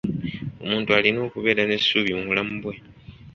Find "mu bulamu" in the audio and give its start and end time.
2.17-2.55